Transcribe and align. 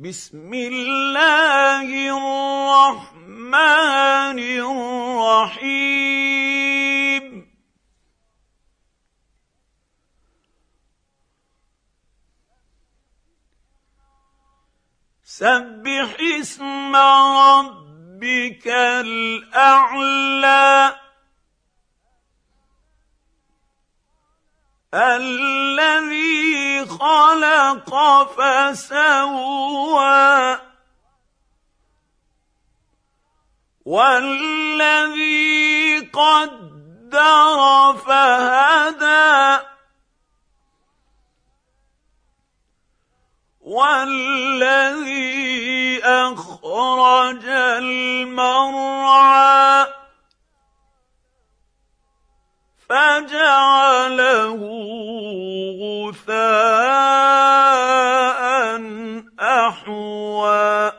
بسم 0.00 0.48
الله 0.54 1.88
الرحمن 2.88 3.48
الرحيم. 5.48 6.00
سبح 15.24 16.16
اسم 16.40 16.96
ربك 16.96 18.66
الأعلى. 19.04 20.30
الذي 24.94 26.86
خلق 26.86 27.94
فسوى 28.36 29.50
والذي 33.84 35.30
قدر 36.12 37.94
فهدى 38.06 39.58
والذي 43.60 45.20
أخرج 46.04 47.44
المرعى 47.78 49.00
فجعله 52.90 54.60
غثاء 55.80 57.20
أحوى. 59.40 60.92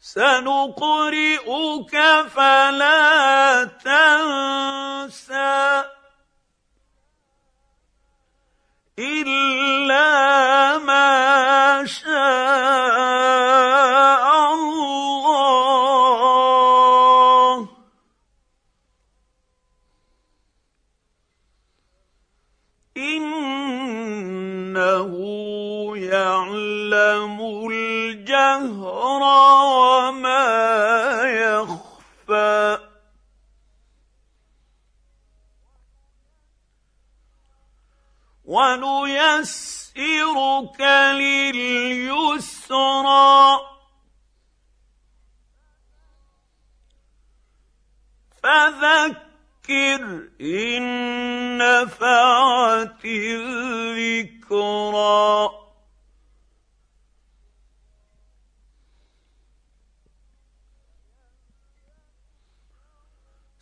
سنقرئك 0.00 1.94
فلا 2.34 3.64
تنسى 3.84 4.74
إلا 8.98 9.63
يعلم 26.12 27.68
الجهر 27.70 29.22
وما 29.64 31.22
يخفى. 31.22 32.78
ونيسرك 38.44 40.80
لليسرى. 41.14 43.60
فذكر 48.42 50.28
إن 50.40 50.84
نفعت 51.58 53.04
الذكرى. 53.04 54.24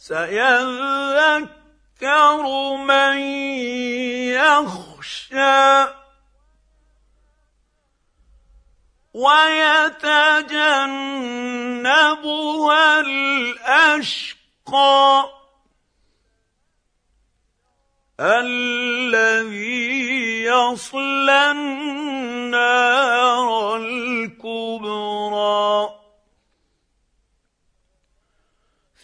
سيذكر 0.02 1.62
يذكر 2.02 2.76
من 2.76 3.18
يخشى 4.34 5.86
ويتجنبها 9.14 9.80
الأشقى 13.00 14.42
الذي 18.20 19.62
يصلى 20.44 21.50
النار 21.50 22.96
الكبرى. 23.76 25.01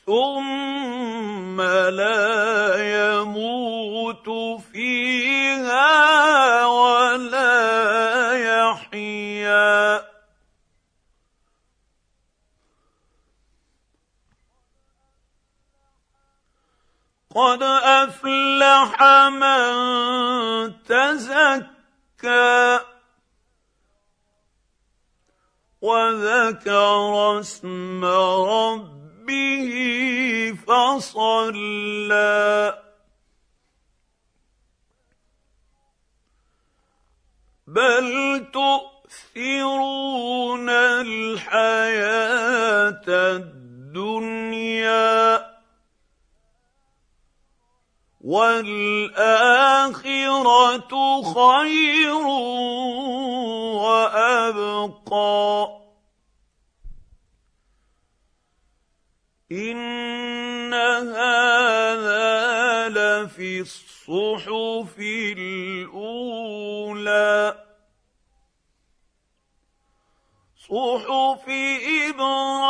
ثم 0.09 1.61
لا 1.61 3.21
يموت 3.21 4.29
فيها 4.73 5.87
ولا 6.67 7.53
يحيا. 8.33 10.09
قد 17.37 17.63
افلح 17.63 19.03
من 19.29 19.73
تزكى 20.85 21.79
وذكر 25.81 27.41
اسم 27.41 28.05
ربه 28.05 28.98
فصلى. 30.55 32.29
بل 37.67 38.47
تؤثرون 38.53 40.69
الحياة 40.71 41.49
الدنيا 43.09 45.19
والآخرة 48.21 49.63
خير 51.23 52.27
وأبقى. 53.85 55.78
ان 59.53 60.75
هذا 60.75 62.29
لفي 62.89 63.61
الصحف 63.61 64.99
الاولى. 65.39 66.39
صحف 70.69 71.49
إبراهيم 72.09 72.68